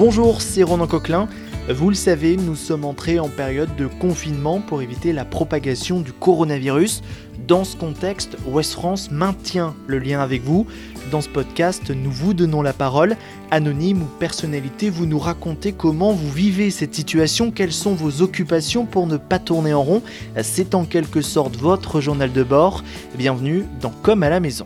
Bonjour, 0.00 0.40
c'est 0.40 0.62
Ronan 0.62 0.86
Coquelin. 0.86 1.28
Vous 1.68 1.90
le 1.90 1.94
savez, 1.94 2.38
nous 2.38 2.56
sommes 2.56 2.86
entrés 2.86 3.18
en 3.18 3.28
période 3.28 3.76
de 3.76 3.86
confinement 3.86 4.62
pour 4.62 4.80
éviter 4.80 5.12
la 5.12 5.26
propagation 5.26 6.00
du 6.00 6.14
coronavirus. 6.14 7.02
Dans 7.46 7.64
ce 7.64 7.76
contexte, 7.76 8.38
West 8.46 8.72
France 8.72 9.10
maintient 9.10 9.74
le 9.86 9.98
lien 9.98 10.20
avec 10.20 10.42
vous. 10.42 10.66
Dans 11.10 11.20
ce 11.20 11.28
podcast, 11.28 11.90
nous 11.90 12.10
vous 12.10 12.32
donnons 12.32 12.62
la 12.62 12.72
parole. 12.72 13.14
Anonyme 13.50 14.00
ou 14.00 14.06
personnalité, 14.18 14.88
vous 14.88 15.04
nous 15.04 15.18
racontez 15.18 15.72
comment 15.72 16.12
vous 16.14 16.32
vivez 16.32 16.70
cette 16.70 16.94
situation, 16.94 17.50
quelles 17.50 17.70
sont 17.70 17.92
vos 17.92 18.22
occupations 18.22 18.86
pour 18.86 19.06
ne 19.06 19.18
pas 19.18 19.38
tourner 19.38 19.74
en 19.74 19.82
rond. 19.82 20.02
C'est 20.40 20.74
en 20.74 20.86
quelque 20.86 21.20
sorte 21.20 21.56
votre 21.56 22.00
journal 22.00 22.32
de 22.32 22.42
bord. 22.42 22.84
Bienvenue 23.18 23.66
dans 23.82 23.92
Comme 24.02 24.22
à 24.22 24.30
la 24.30 24.40
maison. 24.40 24.64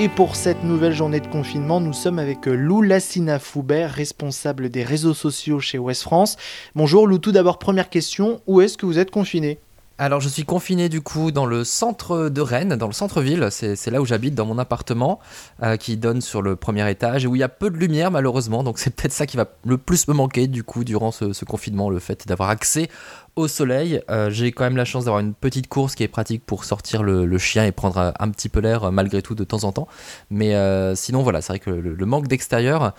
Et 0.00 0.08
pour 0.08 0.36
cette 0.36 0.62
nouvelle 0.62 0.94
journée 0.94 1.18
de 1.18 1.26
confinement, 1.26 1.80
nous 1.80 1.92
sommes 1.92 2.20
avec 2.20 2.46
euh, 2.46 2.54
Lou 2.54 2.82
Lassina 2.82 3.40
Foubert, 3.40 3.90
responsable 3.90 4.68
des 4.68 4.84
réseaux 4.84 5.12
sociaux 5.12 5.58
chez 5.58 5.76
West 5.76 6.02
France. 6.02 6.36
Bonjour 6.76 7.08
Lou, 7.08 7.18
tout 7.18 7.32
d'abord 7.32 7.58
première 7.58 7.90
question, 7.90 8.40
où 8.46 8.60
est-ce 8.60 8.78
que 8.78 8.86
vous 8.86 9.00
êtes 9.00 9.10
confiné? 9.10 9.58
Alors 9.98 10.20
je 10.20 10.28
suis 10.28 10.44
confiné 10.44 10.88
du 10.88 11.00
coup 11.00 11.32
dans 11.32 11.44
le 11.44 11.64
centre 11.64 12.28
de 12.28 12.40
Rennes, 12.40 12.76
dans 12.76 12.86
le 12.86 12.92
centre-ville, 12.92 13.48
c'est 13.50 13.90
là 13.90 14.00
où 14.00 14.04
j'habite, 14.04 14.34
dans 14.34 14.46
mon 14.46 14.58
appartement, 14.58 15.18
euh, 15.62 15.76
qui 15.76 15.96
donne 15.96 16.20
sur 16.20 16.40
le 16.40 16.54
premier 16.54 16.88
étage, 16.88 17.24
et 17.24 17.26
où 17.26 17.34
il 17.34 17.40
y 17.40 17.42
a 17.42 17.48
peu 17.48 17.68
de 17.68 17.76
lumière 17.76 18.10
malheureusement, 18.12 18.62
donc 18.62 18.78
c'est 18.78 18.94
peut-être 18.94 19.12
ça 19.12 19.26
qui 19.26 19.36
va 19.36 19.46
le 19.66 19.76
plus 19.76 20.06
me 20.06 20.14
manquer 20.14 20.46
du 20.46 20.62
coup 20.62 20.84
durant 20.84 21.10
ce, 21.10 21.44
confinement, 21.44 21.90
le 21.90 21.98
fait 21.98 22.28
d'avoir 22.28 22.48
accès 22.48 22.88
au 23.34 23.48
soleil. 23.48 24.00
Euh, 24.08 24.30
j'ai 24.30 24.52
quand 24.52 24.64
même 24.64 24.76
la 24.76 24.84
chance 24.84 25.04
d'avoir 25.06 25.20
une 25.20 25.34
petite 25.34 25.66
course 25.66 25.94
qui 25.94 26.04
est 26.04 26.08
pratique 26.08 26.44
pour 26.46 26.64
sortir 26.64 27.02
le, 27.02 27.38
chien 27.38 27.64
et 27.64 27.72
prendre 27.72 28.12
un, 28.18 28.30
petit 28.30 28.48
peu 28.48 28.60
l'air 28.60 28.92
malgré 28.92 29.20
tout 29.22 29.34
de 29.34 29.44
temps 29.44 29.64
en 29.64 29.72
temps, 29.72 29.88
mais 30.30 30.54
euh, 30.54 30.94
sinon 30.94 31.22
voilà, 31.22 31.40
c'est 31.40 31.52
vrai 31.52 31.58
que 31.58 31.70
le 31.70 32.06
manque 32.06 32.28
d'extérieur 32.28 32.94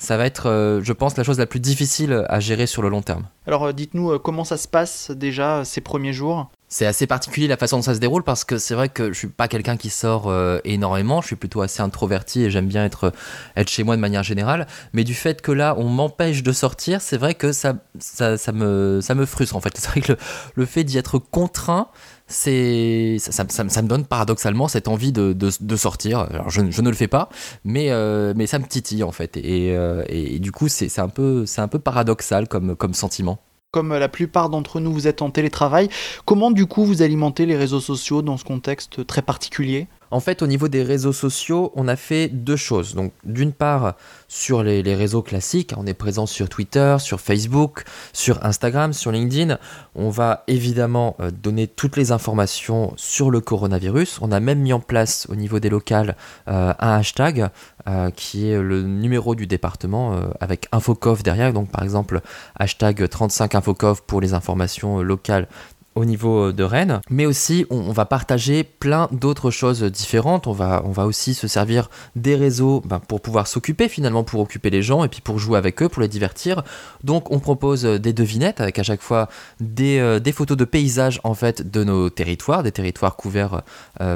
ça 0.00 0.16
va 0.16 0.24
être, 0.24 0.46
euh, 0.46 0.80
je 0.82 0.92
pense, 0.92 1.16
la 1.16 1.22
chose 1.22 1.38
la 1.38 1.46
plus 1.46 1.60
difficile 1.60 2.24
à 2.28 2.40
gérer 2.40 2.66
sur 2.66 2.82
le 2.82 2.88
long 2.88 3.02
terme. 3.02 3.26
Alors 3.46 3.64
euh, 3.64 3.72
dites-nous 3.72 4.12
euh, 4.12 4.18
comment 4.18 4.44
ça 4.44 4.56
se 4.56 4.66
passe 4.66 5.10
déjà 5.10 5.64
ces 5.64 5.82
premiers 5.82 6.14
jours? 6.14 6.50
C'est 6.70 6.86
assez 6.86 7.06
particulier 7.06 7.48
la 7.48 7.58
façon 7.58 7.76
dont 7.76 7.82
ça 7.82 7.94
se 7.94 8.00
déroule 8.00 8.22
parce 8.22 8.44
que 8.44 8.56
c'est 8.56 8.74
vrai 8.74 8.88
que 8.88 9.12
je 9.12 9.18
suis 9.18 9.28
pas 9.28 9.48
quelqu'un 9.48 9.76
qui 9.76 9.90
sort 9.90 10.32
énormément, 10.64 11.20
je 11.20 11.26
suis 11.26 11.36
plutôt 11.36 11.60
assez 11.60 11.82
introverti 11.82 12.44
et 12.44 12.50
j'aime 12.50 12.66
bien 12.66 12.84
être, 12.84 13.12
être 13.56 13.68
chez 13.68 13.82
moi 13.82 13.96
de 13.96 14.00
manière 14.00 14.22
générale. 14.22 14.66
Mais 14.92 15.04
du 15.04 15.14
fait 15.14 15.42
que 15.42 15.52
là 15.52 15.74
on 15.76 15.88
m'empêche 15.88 16.42
de 16.42 16.52
sortir, 16.52 17.00
c'est 17.00 17.18
vrai 17.18 17.34
que 17.34 17.52
ça, 17.52 17.74
ça, 17.98 18.38
ça, 18.38 18.52
me, 18.52 19.00
ça 19.02 19.14
me 19.14 19.26
frustre 19.26 19.56
en 19.56 19.60
fait. 19.60 19.74
C'est 19.80 19.88
vrai 19.88 20.00
que 20.00 20.12
le, 20.54 20.66
fait 20.66 20.84
d'y 20.84 20.98
être 20.98 21.18
contraint, 21.18 21.88
c'est 22.26 23.16
ça, 23.18 23.44
me 23.64 23.88
donne 23.88 24.04
paradoxalement 24.04 24.68
cette 24.68 24.88
envie 24.88 25.12
de, 25.12 25.76
sortir. 25.76 26.20
Alors 26.20 26.50
je, 26.50 26.60
ne 26.60 26.88
le 26.88 26.96
fais 26.96 27.08
pas, 27.08 27.28
mais, 27.64 27.90
euh, 27.90 28.34
mais 28.36 28.46
ça 28.46 28.58
me 28.58 28.66
titille 28.66 29.02
en 29.02 29.12
fait. 29.12 29.36
Et, 29.36 29.74
euh, 29.74 30.04
du 30.38 30.52
coup, 30.52 30.68
c'est 30.68 30.98
un, 30.98 31.08
peu, 31.08 31.44
un 31.56 31.68
peu 31.68 31.78
paradoxal 31.78 32.46
comme, 32.46 32.76
comme 32.76 32.94
sentiment. 32.94 33.40
Comme 33.72 33.96
la 33.96 34.08
plupart 34.08 34.50
d'entre 34.50 34.80
nous, 34.80 34.92
vous 34.92 35.06
êtes 35.06 35.22
en 35.22 35.30
télétravail. 35.30 35.88
Comment 36.24 36.50
du 36.50 36.66
coup 36.66 36.84
vous 36.84 37.02
alimentez 37.02 37.46
les 37.46 37.56
réseaux 37.56 37.78
sociaux 37.78 38.20
dans 38.20 38.36
ce 38.36 38.42
contexte 38.42 39.06
très 39.06 39.22
particulier? 39.22 39.86
En 40.10 40.20
fait, 40.20 40.42
au 40.42 40.46
niveau 40.46 40.68
des 40.68 40.82
réseaux 40.82 41.12
sociaux, 41.12 41.72
on 41.74 41.86
a 41.86 41.96
fait 41.96 42.28
deux 42.28 42.56
choses. 42.56 42.94
Donc, 42.94 43.12
d'une 43.24 43.52
part, 43.52 43.94
sur 44.28 44.62
les, 44.62 44.82
réseaux 44.94 45.22
classiques, 45.22 45.72
on 45.76 45.86
est 45.86 45.94
présent 45.94 46.26
sur 46.26 46.48
Twitter, 46.48 46.96
sur 46.98 47.20
Facebook, 47.20 47.84
sur 48.12 48.44
Instagram, 48.44 48.92
sur 48.92 49.12
LinkedIn. 49.12 49.58
On 49.94 50.10
va 50.10 50.44
évidemment 50.48 51.16
euh, 51.20 51.30
donner 51.30 51.68
toutes 51.68 51.96
les 51.96 52.10
informations 52.12 52.92
sur 52.96 53.30
le 53.30 53.40
coronavirus. 53.40 54.18
On 54.20 54.32
a 54.32 54.40
même 54.40 54.60
mis 54.60 54.72
en 54.72 54.80
place 54.80 55.26
au 55.30 55.36
niveau 55.36 55.60
des 55.60 55.68
locales 55.68 56.16
euh, 56.48 56.72
un 56.78 56.92
hashtag 56.94 57.48
euh, 57.88 58.10
qui 58.10 58.48
est 58.48 58.60
le 58.60 58.82
numéro 58.82 59.34
du 59.34 59.46
département 59.46 60.20
avec 60.40 60.66
Infocov 60.72 61.22
derrière. 61.22 61.52
Donc, 61.52 61.70
par 61.70 61.84
exemple, 61.84 62.20
hashtag 62.58 63.08
35 63.08 63.54
Infocov 63.54 64.02
pour 64.02 64.20
les 64.20 64.34
informations 64.34 65.00
locales 65.02 65.46
au 65.94 66.04
niveau 66.04 66.48
euh, 66.48 66.52
de 66.52 66.62
Rennes, 66.62 67.00
mais 67.10 67.26
aussi 67.26 67.66
on, 67.70 67.92
va 67.92 68.04
partager 68.04 68.62
plein 68.64 69.08
d'autres 69.12 69.50
choses 69.50 69.82
différentes. 69.82 70.46
On 70.46 70.52
va, 70.52 70.82
on 70.84 70.92
va 70.92 71.06
aussi 71.06 71.34
se 71.34 71.48
servir 71.48 71.90
des 72.16 72.36
réseaux 72.36 72.82
ben, 72.84 73.00
pour 73.00 73.20
pouvoir 73.20 73.46
s'occuper 73.46 73.88
finalement, 73.88 74.22
pour 74.22 74.40
occuper 74.40 74.70
les 74.70 74.82
gens 74.82 75.04
et 75.04 75.08
puis 75.08 75.20
pour 75.20 75.38
jouer 75.38 75.58
avec 75.58 75.82
eux, 75.82 75.88
pour 75.88 76.02
les 76.02 76.08
divertir. 76.08 76.62
Donc 77.02 77.30
on 77.30 77.38
propose 77.38 77.84
euh, 77.84 77.98
des 77.98 78.12
devinettes 78.12 78.60
avec 78.60 78.78
à 78.78 78.82
chaque 78.82 79.02
fois 79.02 79.28
des, 79.58 79.98
euh, 79.98 80.20
des 80.20 80.32
photos 80.32 80.56
de 80.56 80.64
paysages 80.64 81.20
en 81.24 81.34
fait 81.34 81.68
de 81.68 81.82
nos 81.84 82.10
territoires, 82.10 82.62
des 82.62 82.72
territoires 82.72 83.16
couverts 83.16 83.62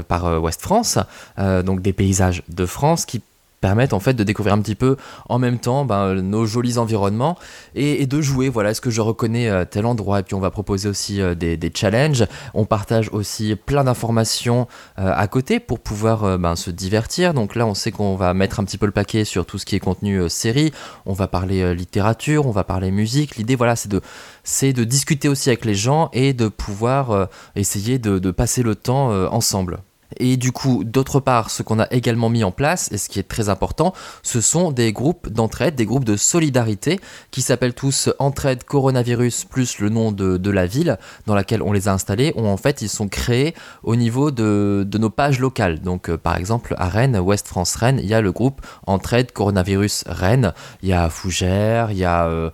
par 0.09 0.43
Ouest 0.43 0.61
France, 0.61 0.99
donc 1.39 1.81
des 1.81 1.93
paysages 1.93 2.43
de 2.49 2.67
France 2.67 3.07
qui 3.07 3.23
permettent 3.65 3.95
en 3.95 4.01
fait 4.01 4.13
de 4.13 4.25
découvrir 4.25 4.53
un 4.53 4.61
petit 4.61 4.75
peu 4.75 4.99
en 5.27 5.39
même 5.39 5.59
temps 5.59 5.87
ben, 5.87 6.17
nos 6.17 6.45
jolis 6.45 6.77
environnements 6.77 7.39
et, 7.75 8.07
de 8.07 8.21
jouer. 8.21 8.51
Voilà, 8.51 8.73
est-ce 8.73 8.83
que 8.83 8.91
je 8.91 9.01
reconnais 9.01 9.49
euh, 9.49 9.65
tel 9.65 9.87
endroit? 9.87 10.21
Et 10.21 10.23
puis 10.23 10.35
on 10.35 10.41
va 10.41 10.51
proposer 10.51 10.87
aussi 10.87 11.23
euh, 11.23 11.35
des, 11.35 11.73
challenges. 11.75 12.27
On 12.53 12.67
partage 12.67 13.09
aussi 13.13 13.57
plein 13.57 13.85
d'informations 13.85 14.69
euh, 14.99 15.11
à 15.17 15.27
côté 15.29 15.61
pour 15.61 15.81
pouvoir 15.81 16.39
ben, 16.39 16.57
se 16.57 16.71
divertir. 16.71 17.33
Donc 17.33 17.55
là, 17.55 17.67
on 17.67 17.73
sait 17.73 17.91
qu'on 17.91 18.17
va 18.17 18.35
mettre 18.35 18.61
un 18.61 18.65
petit 18.65 18.77
peu 18.77 18.85
le 18.85 18.93
paquet 18.93 19.25
sur 19.25 19.47
tout 19.47 19.57
ce 19.57 19.65
qui 19.65 19.77
est 19.77 19.81
contenu 19.81 20.29
série. 20.29 20.71
On 21.07 21.15
va 21.15 21.27
parler 21.27 21.75
littérature, 21.75 22.47
on 22.47 22.51
va 22.51 22.65
parler 22.65 22.91
musique. 22.91 23.37
L'idée, 23.37 23.57
voilà, 23.57 23.77
c'est 23.77 23.89
de 23.89 24.03
c'est 24.43 24.75
de 24.75 24.85
discuter 24.85 25.31
aussi 25.31 25.49
avec 25.49 25.65
les 25.65 25.75
gens 25.75 26.11
et 26.13 26.35
de 26.35 26.49
pouvoir 26.49 27.29
essayer 27.57 27.99
de 27.99 28.31
passer 28.31 28.63
le 28.63 28.75
temps 28.75 29.09
ensemble. 29.33 29.79
Et 30.19 30.37
du 30.37 30.53
coup, 30.53 30.85
d'autre 30.85 31.21
part, 31.21 31.51
ce 31.51 31.63
qu'on 31.63 31.81
a 31.81 31.87
également 31.91 32.31
mis 32.31 32.45
en 32.45 32.53
place, 32.53 32.91
et 32.93 32.99
ce 32.99 33.09
qui 33.09 33.19
est 33.19 33.29
très 33.29 33.49
important, 33.49 33.93
ce 34.23 34.41
sont 34.41 34.73
des 34.73 34.93
groupes 34.93 35.29
d'entraide, 35.29 35.75
des 35.75 35.87
groupes 35.87 36.05
de 36.05 36.17
solidarité, 36.17 37.01
qui 37.31 37.43
s'appellent 37.43 37.75
tous 37.75 38.11
Entraide 38.19 38.65
Coronavirus 38.65 39.45
plus 39.45 39.79
le 39.79 39.89
nom 39.89 40.13
de, 40.13 40.51
la 40.51 40.67
ville 40.67 40.99
dans 41.27 41.35
laquelle 41.35 41.63
on 41.63 41.73
les 41.73 41.89
a 41.89 41.93
installés, 41.93 42.33
en 42.37 42.57
fait 42.57 42.83
ils 42.83 42.89
sont 42.89 43.09
créés 43.09 43.55
au 43.83 43.97
niveau 43.97 44.31
de, 44.31 44.87
nos 44.95 45.11
pages 45.11 45.41
locales. 45.41 45.81
Donc 45.81 46.09
euh, 46.09 46.17
par 46.17 46.37
exemple 46.37 46.75
à 46.79 46.89
Rennes, 46.89 47.19
Ouest 47.19 47.49
France 47.49 47.75
Rennes, 47.75 47.99
il 48.01 48.07
y 48.07 48.15
a 48.15 48.21
le 48.21 48.31
groupe 48.31 48.61
Entraide 48.87 49.33
Coronavirus 49.33 50.05
Rennes, 50.07 50.53
il 50.83 50.91
y 50.91 50.93
a 50.93 51.09
Fougères, 51.09 51.91
il 51.91 51.99
y 51.99 52.05
a... 52.05 52.27
Euh, 52.27 52.51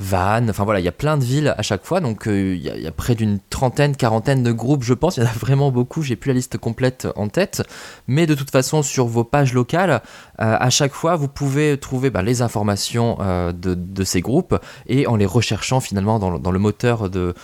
Vannes, 0.00 0.50
enfin 0.50 0.64
voilà, 0.64 0.80
il 0.80 0.84
y 0.84 0.88
a 0.88 0.92
plein 0.92 1.16
de 1.16 1.24
villes 1.24 1.54
à 1.56 1.62
chaque 1.62 1.84
fois, 1.84 2.00
donc 2.00 2.26
euh, 2.26 2.56
il 2.56 2.62
y, 2.62 2.86
a 2.86 2.90
près 2.90 3.14
d'une 3.14 3.38
trentaine, 3.50 3.94
quarantaine 3.94 4.42
de 4.42 4.50
groupes, 4.50 4.82
je 4.82 4.94
pense, 4.94 5.16
il 5.18 5.20
y 5.20 5.22
en 5.26 5.28
a 5.30 5.32
vraiment 5.32 5.70
beaucoup, 5.70 6.02
j'ai 6.02 6.16
plus 6.16 6.28
la 6.28 6.34
liste 6.34 6.58
complète 6.58 7.06
en 7.14 7.28
tête, 7.28 7.62
mais 8.08 8.26
de 8.26 8.34
toute 8.34 8.50
façon, 8.50 8.82
sur 8.82 9.06
vos 9.06 9.22
pages 9.22 9.54
locales, 9.54 10.02
euh, 10.40 10.56
à 10.58 10.70
chaque 10.70 10.92
fois, 10.92 11.14
vous 11.14 11.28
pouvez 11.28 11.78
trouver 11.78 12.10
bah, 12.10 12.22
les 12.22 12.42
informations 12.42 13.18
euh, 13.20 13.52
de, 13.52 14.04
ces 14.04 14.20
groupes, 14.20 14.58
et 14.88 15.06
en 15.06 15.16
les 15.16 15.26
recherchant 15.26 15.80
finalement 15.80 16.18
dans, 16.18 16.50
le 16.50 16.58
moteur 16.58 17.08
de, 17.08 17.34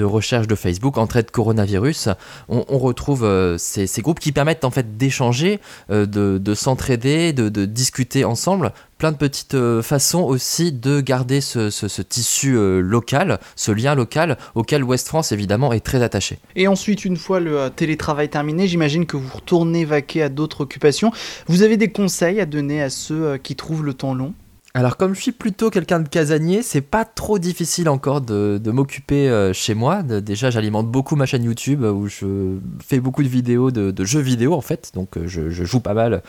recherche 0.00 0.48
de 0.48 0.54
Facebook, 0.54 0.98
entraide 0.98 1.30
coronavirus, 1.30 2.08
on, 2.48 2.78
retrouve 2.78 3.56
ces, 3.58 4.02
groupes 4.02 4.20
qui 4.20 4.32
permettent 4.32 4.64
en 4.64 4.70
fait 4.70 4.96
d'échanger, 4.96 5.60
de, 5.88 6.54
s'entraider, 6.54 7.32
de, 7.32 7.48
de 7.48 7.64
discuter 7.64 8.24
ensemble 8.24 8.72
plein 9.00 9.12
de 9.12 9.16
petites 9.16 9.54
euh, 9.54 9.80
façons 9.80 10.20
aussi 10.20 10.72
de 10.72 11.00
garder 11.00 11.40
ce, 11.40 12.02
tissu 12.02 12.54
euh, 12.54 12.80
local, 12.80 13.40
ce 13.56 13.72
lien 13.72 13.94
local 13.94 14.36
auquel 14.54 14.84
West 14.84 15.08
France 15.08 15.32
évidemment 15.32 15.72
est 15.72 15.80
très 15.80 16.02
attaché. 16.02 16.38
Et 16.54 16.68
ensuite, 16.68 17.06
une 17.06 17.16
fois 17.16 17.40
le 17.40 17.58
euh, 17.58 17.68
télétravail 17.70 18.28
terminé, 18.28 18.68
j'imagine 18.68 19.06
que 19.06 19.16
vous 19.16 19.34
retournez 19.34 19.86
vaquer 19.86 20.22
à 20.22 20.28
d'autres 20.28 20.60
occupations. 20.60 21.12
Vous 21.46 21.62
avez 21.62 21.78
des 21.78 21.88
conseils 21.88 22.40
à 22.40 22.46
donner 22.46 22.82
à 22.82 22.90
ceux 22.90 23.38
qui 23.38 23.56
trouvent 23.56 23.84
le 23.84 23.94
temps 23.94 24.12
long? 24.12 24.34
Alors 24.74 24.98
comme 24.98 25.14
je 25.14 25.22
suis 25.22 25.32
plutôt 25.32 25.70
quelqu'un 25.70 26.00
de 26.00 26.08
casanier, 26.08 26.62
c'est 26.62 26.82
pas 26.82 27.06
trop 27.06 27.38
difficile 27.38 27.88
encore 27.88 28.20
de, 28.20 28.60
m'occuper 28.70 29.50
chez 29.52 29.74
moi. 29.74 30.04
déjà 30.04 30.50
j'alimente 30.50 30.86
beaucoup 30.86 31.16
ma 31.16 31.26
chaîne 31.26 31.42
YouTube 31.42 31.82
où 31.82 32.06
je 32.06 32.58
fais 32.86 33.00
beaucoup 33.00 33.24
de 33.24 33.28
vidéos 33.28 33.72
de, 33.72 34.04
jeux 34.04 34.20
vidéo 34.20 34.54
en 34.54 34.60
fait, 34.60 34.92
donc 34.94 35.18
je, 35.26 35.50
je, 35.50 35.64
joue 35.64 35.80
pas 35.80 35.94
mal 35.94 36.22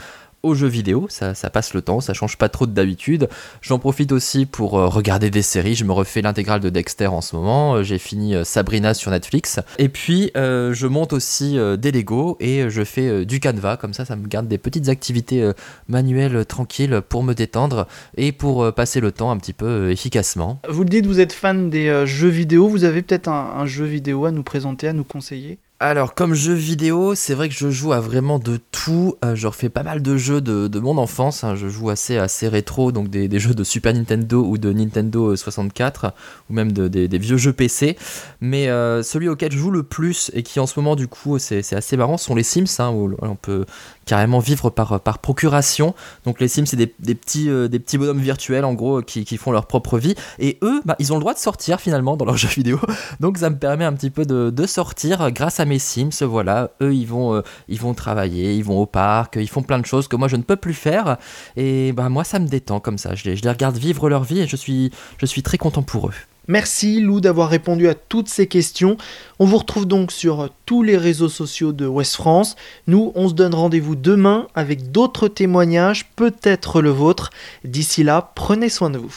aux 0.44 0.56
jeux 0.56 0.68
vidéo, 0.68 1.08
ça, 1.10 1.34
passe 1.50 1.74
le 1.74 1.82
temps, 1.82 2.02
ça 2.02 2.14
change 2.14 2.38
pas 2.38 2.50
trop 2.50 2.66
d'habitude. 2.66 3.30
J'en 3.62 3.80
profite 3.80 4.12
aussi 4.12 4.46
pour 4.46 4.78
euh, 4.78 4.88
regarder 4.88 5.30
des 5.30 5.42
séries, 5.42 5.76
je 5.76 5.86
me 5.86 5.92
refais 5.92 6.22
l'intégrale 6.22 6.60
de 6.60 6.70
Dexter 6.70 7.08
en 7.08 7.22
ce 7.22 7.36
moment, 7.36 7.76
euh, 7.76 7.84
j'ai 7.84 7.98
fini 7.98 8.36
euh, 8.36 8.44
Sabrina 8.44 8.94
sur 8.94 9.12
Netflix, 9.12 9.60
et 9.78 9.90
puis 9.90 10.32
je 10.36 10.88
monte 10.88 11.14
aussi 11.14 11.58
des 11.78 11.92
Lego 11.92 12.38
et 12.40 12.70
je 12.70 12.84
fais 12.84 13.26
du 13.26 13.40
Canva, 13.40 13.78
comme 13.78 13.94
ça 13.94 14.06
ça 14.06 14.16
me 14.16 14.28
garde 14.28 14.48
des 14.48 14.58
petites 14.58 14.90
activités 14.90 15.52
manuelles 15.88 16.46
tranquilles 16.46 17.02
pour 17.08 17.24
me 17.24 17.34
détendre 17.34 17.88
et 18.18 18.32
pour 18.32 18.74
passer 18.74 19.00
le 19.00 19.12
temps 19.12 19.32
un 19.32 19.38
petit 19.38 19.54
peu 19.54 19.92
efficacement. 19.92 20.62
Vous 20.70 20.84
le 20.84 20.90
dites, 20.90 21.06
vous 21.06 21.20
êtes 21.20 21.34
fan 21.34 21.70
des 21.70 22.06
jeux 22.06 22.30
vidéo, 22.30 22.68
vous 22.68 22.84
avez 22.84 23.02
peut-être 23.02 23.30
un 23.30 23.66
jeu 23.66 23.86
vidéo 23.86 24.26
à 24.26 24.32
nous 24.32 24.44
présenter, 24.44 24.88
à 24.88 24.94
nous 24.94 25.04
conseiller? 25.04 25.60
Alors, 25.81 26.13
comme 26.13 26.36
jeu 26.36 26.54
vidéo, 26.54 27.16
c'est 27.16 27.33
vrai 27.33 27.50
que 27.50 27.56
je 27.56 27.72
joue 27.72 27.92
à 27.92 28.00
vraiment 28.00 28.38
de 28.38 28.60
tout. 28.72 29.16
Euh, 29.25 29.33
je 29.33 29.48
refais 29.48 29.69
pas 29.69 29.81
mal 29.81 30.04
de 30.04 30.16
jeux 30.16 30.39
de, 30.39 30.80
mon 30.80 31.00
enfance. 31.00 31.44
Hein. 31.44 31.56
Je 31.56 31.69
joue 31.69 31.89
assez, 31.89 32.18
assez 32.18 32.48
rétro, 32.48 32.92
donc 32.92 33.10
des, 33.10 33.39
jeux 33.39 33.56
de 33.56 33.63
Super 33.63 33.92
Nintendo 33.95 34.45
ou 34.45 34.60
de 34.60 34.72
Nintendo 34.72 35.36
64, 35.36 36.13
ou 36.51 36.54
même 36.54 36.72
des, 36.72 37.18
vieux 37.18 37.38
jeux 37.38 37.51
PC. 37.51 37.98
Mais 38.42 38.69
euh, 38.69 39.01
celui 39.01 39.28
auquel 39.28 39.51
je 39.51 39.57
joue 39.57 39.72
le 39.72 39.81
plus 39.81 40.30
et 40.36 40.44
qui 40.44 40.60
en 40.60 40.68
ce 40.68 40.80
moment, 40.80 40.95
du 40.95 41.07
coup, 41.07 41.39
c'est 41.39 41.74
assez 41.74 41.98
marrant, 41.98 42.18
sont 42.18 42.36
les 42.36 42.44
Sims, 42.44 42.66
hein, 42.78 42.92
où 42.92 43.16
on 43.19 43.36
peut 43.36 43.66
carrément 44.12 44.40
vivre 44.40 44.69
par, 44.69 45.00
par 45.00 45.19
procuration. 45.19 45.96
Donc 46.25 46.42
les 46.42 46.50
Sims, 46.50 46.66
c'est 46.66 46.75
des, 46.75 46.86
petits, 47.16 47.50
euh, 47.50 47.69
des 47.69 47.80
petits 47.80 47.98
bonhommes 47.98 48.19
virtuels, 48.19 48.66
en 48.66 48.74
gros, 48.74 49.02
qui, 49.02 49.38
font 49.38 49.54
leur 49.54 49.68
propre 49.68 49.98
vie. 49.98 50.16
Et 50.38 50.58
eux, 50.63 50.81
bah, 50.84 50.98
ils 51.00 51.13
ont 51.13 51.16
le 51.16 51.22
droit 51.22 51.34
de 51.34 51.40
sortir 51.40 51.80
finalement 51.80 52.18
dans 52.18 52.25
leurs 52.25 52.36
jeux 52.46 52.50
vidéo. 52.50 52.78
Donc 53.22 53.38
ça 53.38 53.50
me 53.50 53.58
permet 53.58 53.86
un 53.86 53.94
petit 53.94 54.10
peu 54.10 54.25
de, 54.25 54.50
de 54.50 54.66
sortir 54.66 55.31
grâce 55.31 55.62
à 55.62 55.66
mes 55.66 55.80
Sims. 55.80 56.25
Voilà, 56.25 56.72
eux, 56.81 56.94
ils 56.94 57.08
vont, 57.08 57.36
euh, 57.36 57.42
ils 57.69 57.80
vont 57.80 57.94
travailler, 57.94 58.54
ils 58.54 58.66
vont 58.66 58.81
au 58.81 58.86
parc, 58.86 59.38
ils 59.38 59.48
font 59.48 59.63
plein 59.63 59.80
de 59.80 59.86
choses 59.86 60.10
que 60.10 60.18
moi, 60.18 60.28
je 60.28 60.36
ne 60.36 60.44
peux 60.44 60.57
plus 60.57 60.74
faire. 60.74 61.16
Et 61.56 61.94
bah, 61.94 62.10
moi, 62.10 62.25
ça 62.25 62.40
me 62.40 62.50
détend 62.50 62.81
comme 62.81 62.98
ça. 62.98 63.16
Je 63.16 63.24
les, 63.30 63.38
je 63.38 63.44
les 63.44 63.50
regarde 63.50 63.78
vivre 63.78 64.10
leur 64.10 64.25
vie 64.25 64.42
et 64.42 64.48
je 64.48 64.57
suis, 64.57 64.92
je 65.19 65.25
suis 65.25 65.42
très 65.42 65.57
content 65.57 65.84
pour 65.84 66.10
eux. 66.10 66.14
Merci 66.51 67.00
Lou 67.00 67.21
d'avoir 67.21 67.48
répondu 67.48 67.88
à 67.88 67.94
toutes 67.94 68.27
ces 68.27 68.45
questions. 68.45 68.98
On 69.39 69.45
vous 69.45 69.57
retrouve 69.57 69.86
donc 69.86 70.12
sur 70.12 70.50
tous 70.65 70.83
les 70.83 70.98
réseaux 70.98 71.30
sociaux 71.30 71.71
de 71.71 71.88
West 71.88 72.15
France. 72.15 72.57
Nous, 72.88 73.13
on 73.15 73.30
se 73.30 73.33
donne 73.33 73.56
rendez-vous 73.56 73.95
demain 73.95 74.48
avec 74.53 74.92
d'autres 74.92 75.30
témoignages, 75.30 76.09
peut-être 76.18 76.81
le 76.81 76.89
vôtre. 76.89 77.30
D'ici 77.63 78.03
là, 78.03 78.33
prenez 78.36 78.68
soin 78.68 78.89
de 78.89 78.98
vous. 78.98 79.15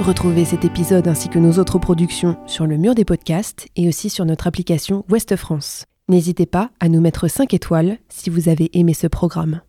Retrouvez 0.00 0.46
cet 0.46 0.64
épisode 0.64 1.06
ainsi 1.06 1.28
que 1.28 1.38
nos 1.38 1.58
autres 1.58 1.78
productions 1.78 2.38
sur 2.46 2.64
le 2.64 2.78
mur 2.78 2.94
des 2.94 3.04
podcasts 3.04 3.68
et 3.76 3.86
aussi 3.86 4.08
sur 4.08 4.24
notre 4.24 4.46
application 4.46 5.04
Ouest 5.10 5.36
France. 5.36 5.84
N'hésitez 6.08 6.46
pas 6.46 6.70
à 6.80 6.88
nous 6.88 7.02
mettre 7.02 7.28
5 7.28 7.52
étoiles 7.52 7.98
si 8.08 8.30
vous 8.30 8.48
avez 8.48 8.70
aimé 8.72 8.94
ce 8.94 9.08
programme. 9.08 9.60